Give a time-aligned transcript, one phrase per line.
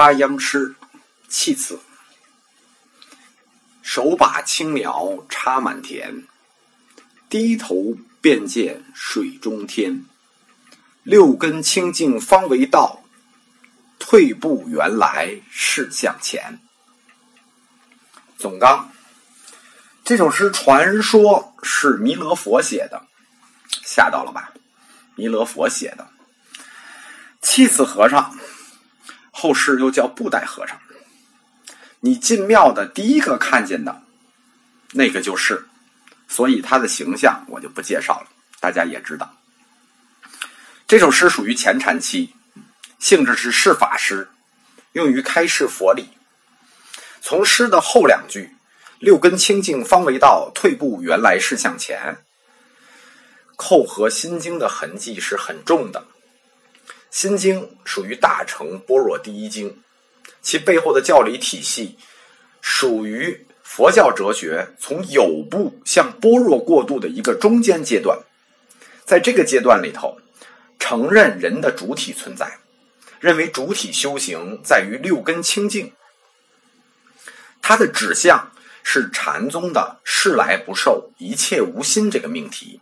[0.00, 0.76] 插秧诗，
[1.28, 1.78] 弃子。
[3.82, 6.26] 手把青苗插满田，
[7.28, 10.06] 低头便见水中天。
[11.02, 13.02] 六根清净方为道，
[13.98, 16.58] 退步原来是向前。
[18.38, 18.90] 总纲，
[20.02, 23.04] 这首诗传说是弥勒佛写的，
[23.84, 24.54] 吓到了吧？
[25.14, 26.08] 弥勒佛写的，
[27.42, 28.39] 弃子和尚。
[29.40, 30.78] 后世又叫布袋和尚。
[32.00, 34.02] 你进庙的第一个看见的，
[34.92, 35.66] 那个就是，
[36.28, 38.26] 所以他的形象我就不介绍了，
[38.60, 39.34] 大家也知道。
[40.86, 42.34] 这首诗属于前禅期，
[42.98, 44.28] 性质是释法诗，
[44.92, 46.10] 用于开示佛理。
[47.22, 48.56] 从诗的后两句
[49.00, 52.18] “六根清净方为道，退步原来是向前”，
[53.56, 56.00] 扣合《心经》的痕迹是很重的。
[57.10, 59.82] 《心经》属于大乘般若第一经，
[60.40, 61.98] 其背后的教理体系
[62.60, 68.20] 属于佛教哲学从有部向般若过渡的一个中间阶段。
[69.04, 70.18] 在这个阶段里头，
[70.78, 72.58] 承认人的主体存在，
[73.18, 75.92] 认为主体修行在于六根清净。
[77.60, 82.80] 它的指向是禅宗的“事来不受，一切无心”这个命题。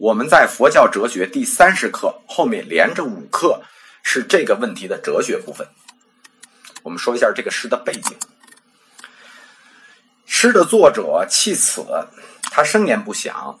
[0.00, 3.62] 我们在佛教哲学第三十课后面连着五课
[4.02, 5.68] 是这个问题的哲学部分。
[6.82, 8.16] 我们说一下这个诗的背景。
[10.24, 11.84] 诗的作者弃此，
[12.44, 13.60] 他生年不详，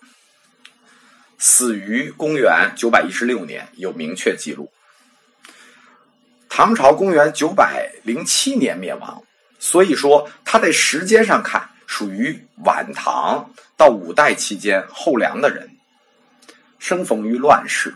[1.36, 4.72] 死于公元九百一十六年，有明确记录。
[6.48, 9.22] 唐朝公元九百零七年灭亡，
[9.58, 15.69] 所以说他在时间上看属于晚唐到五代期间后梁的人。
[16.80, 17.94] 生逢于乱世，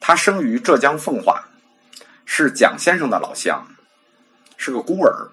[0.00, 1.48] 他生于浙江奉化，
[2.24, 3.66] 是蒋先生的老乡，
[4.56, 5.28] 是个孤儿。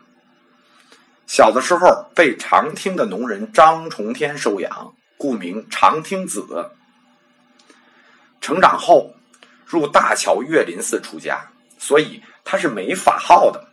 [1.27, 6.71] 小的时候被长汀的农人张重天收养，故名长汀子。
[8.41, 9.15] 成长后
[9.63, 13.63] 入大乔岳林寺出家，所以他是没法号的。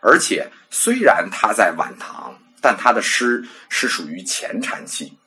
[0.00, 5.17] 而且虽然他在晚唐，但他的诗是属于前禅系。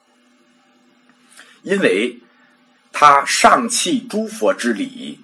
[1.64, 2.20] 因为
[2.92, 5.20] 他上契诸佛之礼，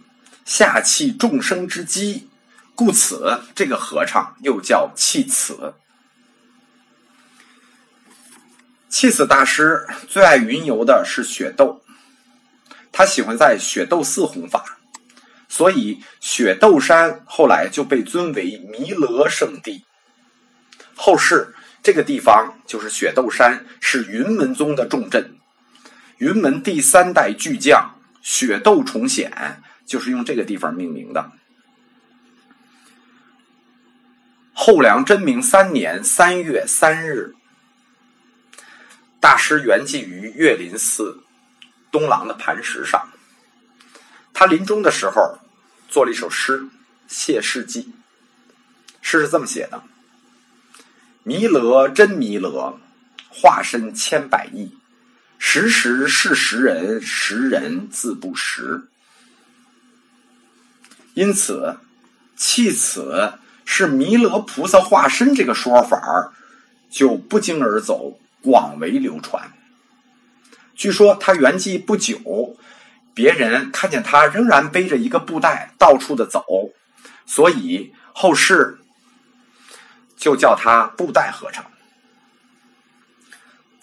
[0.46, 2.30] 下契众生之机，
[2.76, 5.74] 故此这个和尚又叫弃此。
[8.90, 11.82] 弃此大师最爱云游的是雪窦，
[12.92, 14.80] 他喜欢在雪窦寺弘法，
[15.50, 19.84] 所以雪窦山后来就被尊为弥勒圣地。
[20.96, 25.37] 后世这个地方就是雪窦山，是云门宗的重镇。
[26.18, 31.32] 云门第三代巨匠雪窦重显，就是用这个地方命名的。
[34.54, 37.36] 后梁真明三年三月三日，
[39.20, 41.24] 大师圆寂于岳林寺
[41.92, 43.10] 东廊的磐石上。
[44.34, 45.38] 他临终的时候
[45.88, 46.62] 做了一首诗
[47.08, 47.84] 《谢世记》，
[49.02, 49.84] 诗是这么写的
[51.22, 52.80] ：“弥勒真弥勒，
[53.30, 54.76] 化身千百亿。”
[55.40, 58.88] 时时是时人，时人自不识。
[61.14, 61.78] 因此，
[62.36, 63.34] 弃此
[63.66, 66.34] 是弥勒菩萨化身这个说法
[66.90, 69.52] 就不胫而走，广为流传。
[70.76, 72.58] 据说他圆寂不久，
[73.14, 76.44] 别人看见他仍然背着一个布袋到处的走，
[77.26, 78.78] 所以后世
[80.16, 81.66] 就叫他布袋和尚。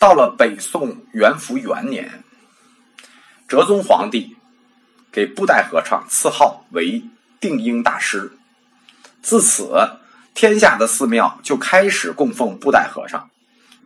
[0.05, 2.23] 到了北宋元符元年，
[3.49, 4.37] 哲宗皇帝
[5.11, 7.03] 给布袋和尚赐号为
[7.41, 8.33] 定英大师。
[9.23, 9.97] 自此，
[10.35, 13.31] 天下的寺庙就开始供奉布袋和尚。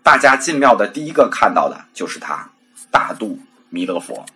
[0.03, 2.50] 大家进庙的第一个看到的就是他——
[2.91, 4.27] 大肚弥勒佛。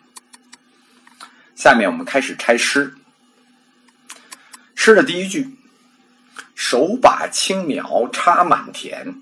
[1.56, 2.94] 下面我们开始拆诗。
[4.76, 5.58] 诗的第一句
[6.54, 9.20] ：“手把青苗插满田。”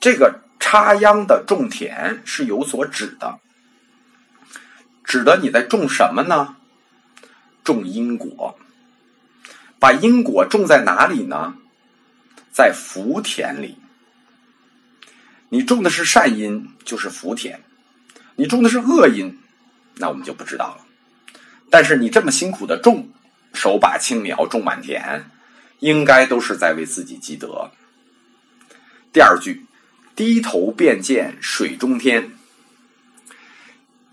[0.00, 0.40] 这个。
[0.70, 3.40] 插秧的种田是有所指的，
[5.02, 6.54] 指的你在种什么呢？
[7.64, 8.56] 种因果。
[9.80, 11.56] 把因果种在哪里呢？
[12.52, 13.78] 在福田里。
[15.48, 17.58] 你种的是善因，就是福田；
[18.36, 19.40] 你种的是恶因，
[19.96, 20.86] 那我们就不知道了。
[21.68, 23.08] 但是你这么辛苦的种，
[23.52, 25.28] 手把青苗种满田，
[25.80, 27.72] 应该都是在为自己积德。
[29.12, 29.66] 第二句。
[30.20, 32.32] 低头便见水中天。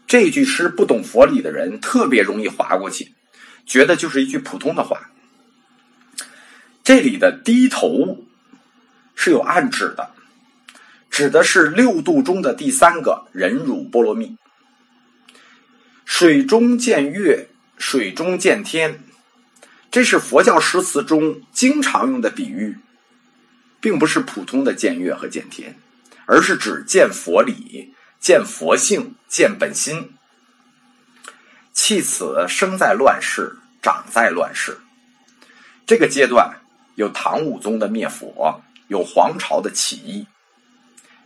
[0.08, 3.12] 这句诗不懂佛理的人特别容易划过去，
[3.66, 5.12] 觉得就是一句普通的话。
[6.82, 8.26] 这里的低头
[9.16, 10.12] 是有暗指的，
[11.10, 14.38] 指的是六度中的第三个忍辱波罗蜜。
[16.06, 19.04] 水中见月，水中见天，
[19.92, 22.78] 这是佛教诗词中经常用的比喻，
[23.82, 25.78] 并不是普通的见月和见天，
[26.28, 30.14] 而是指见佛理、见佛性、见本心。
[31.74, 34.78] 弃此生在乱世，长在乱世。
[35.86, 36.60] 这个阶段
[36.96, 40.28] 有唐武宗的灭佛，有皇朝的起义，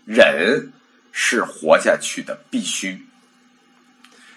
[0.06, 0.72] 忍
[1.12, 3.08] 是活下去的必须。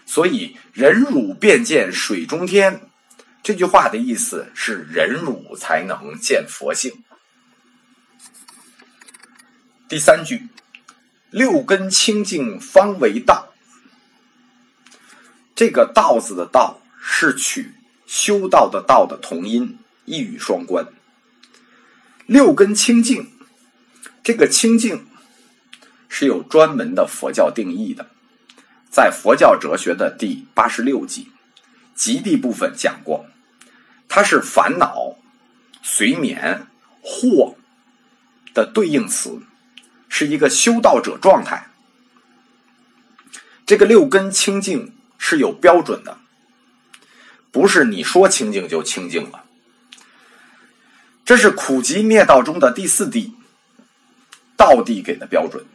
[0.07, 2.89] 所以“忍辱便见水中天”
[3.43, 7.05] 这句话的意思是忍辱才能见佛性。
[9.89, 10.49] 第三句
[11.35, 13.53] “六根清净方为道”，
[15.57, 17.73] 这个“道”字的“道”是取
[18.07, 20.87] 修道的“道”的同音，一语双关。
[22.27, 23.33] 六根清净，
[24.23, 25.09] 这个清净
[26.09, 28.07] 是有专门的佛教定义的。
[28.89, 31.33] 在佛教哲学的第八十六集
[31.97, 33.27] “极地”部分讲过，
[34.09, 35.17] 它是烦恼、
[35.83, 36.69] 随眠、
[37.03, 37.57] 惑
[38.55, 39.43] 的对应词，
[40.17, 41.67] 是一个修道者状态。
[43.67, 46.19] 这个六根清净是有标准的，
[47.51, 49.45] 不是你说清净就清净了。
[51.25, 53.33] 这是苦集灭道中的第四谛，
[54.57, 55.67] 道谛给的标准。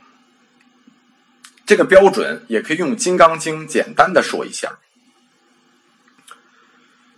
[1.66, 4.80] 这个标准也可以用《金刚经》简单的说一下：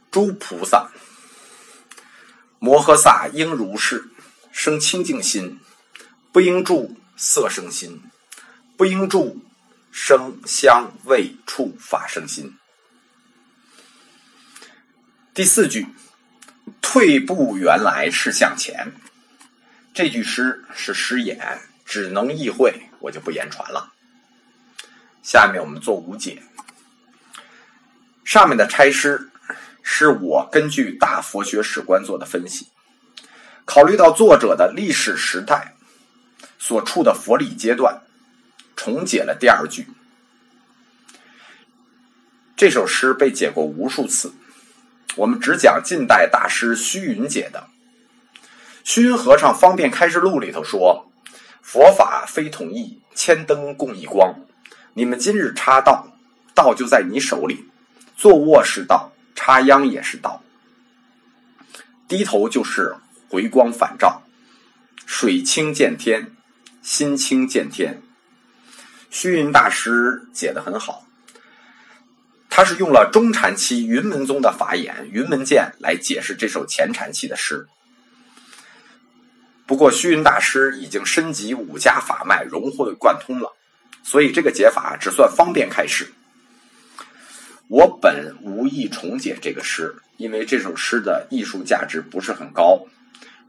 [0.09, 0.89] 诸菩萨
[2.57, 4.09] 摩诃萨应如是
[4.51, 5.59] 生清净心，
[6.31, 8.01] 不应住色生心，
[8.75, 9.45] 不应住
[9.91, 12.57] 声香味触法生心。
[15.31, 15.85] 第四句
[16.81, 18.93] 退步原来是向前，
[19.93, 23.93] 这句诗是诗眼，只能意会，我就不言传了。
[25.21, 26.41] 下面我们做无解。
[28.25, 29.29] 上面的差诗
[29.83, 32.69] 是我根据大佛学史观做的分析，
[33.63, 35.75] 考虑到作者的历史时代
[36.63, 38.03] 所处的佛理阶段，
[38.75, 39.87] 重解了第二句。
[42.55, 44.35] 这首诗被解过无数次，
[45.15, 47.67] 我们只讲近代大师虚云解的。
[48.83, 51.09] 虚云和尚《方便开示录》里头说
[51.63, 54.35] ：“佛法非统一，千灯共一光。”
[54.93, 56.15] 你们今日插道，
[56.53, 57.71] 道就在你手里。
[58.15, 60.43] 坐卧是道，插秧也是道。
[62.07, 62.97] 低头就是
[63.29, 64.21] 回光返照，
[65.07, 66.35] 水清见天，
[66.91, 68.01] 心清见天。
[69.09, 71.05] 虚云大师解的很好，
[72.49, 77.65] 他是用了中禅期云门宗的法眼云门剑来解释这首前禅期的诗。
[79.65, 83.53] 不过虚云大师已经深集五家法脉，融会贯通了。
[84.03, 86.11] 所以这个解法只算方便开始。
[87.69, 92.85] 我本无意重解这个诗，因为这首诗的艺术价值不是很高，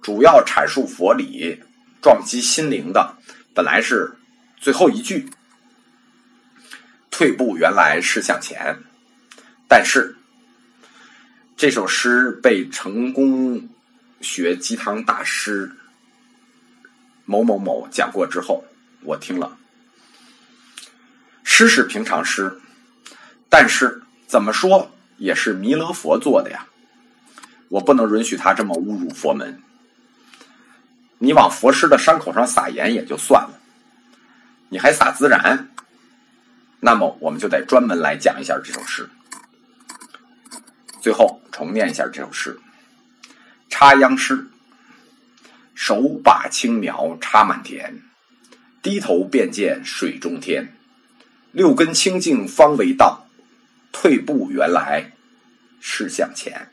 [0.00, 1.60] 主要阐述佛理、
[2.02, 3.16] 撞击心灵的，
[3.54, 4.16] 本来是
[4.60, 5.31] 最后一句。
[7.10, 8.78] 退步原来是向前，
[9.69, 10.16] 但是
[11.56, 13.69] 这首诗被成功
[14.20, 15.76] 学鸡汤大师
[17.24, 18.65] 某某某讲过之后，
[19.03, 19.56] 我听了。
[21.44, 22.60] 诗是平常诗，
[23.48, 26.67] 但是怎么说也是弥勒佛做的呀，
[27.69, 29.62] 我不能允许他这么侮辱佛门。
[31.22, 33.60] 你往佛师的伤口上撒盐也就算了，
[34.70, 35.69] 你还撒孜然，
[36.81, 39.08] 那么我们就得专门来讲一下这首诗。
[41.00, 42.58] 最后重念一下这首诗：
[43.69, 44.48] 插秧诗，
[45.76, 48.02] 手把青苗插满田，
[48.82, 50.74] 低头便见水中天。
[51.52, 53.29] 六根清净方为道，
[53.93, 55.12] 退步原来
[55.81, 56.71] 是向前。